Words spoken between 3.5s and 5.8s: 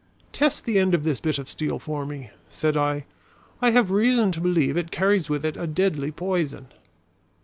"I have reason to believe it carries with it a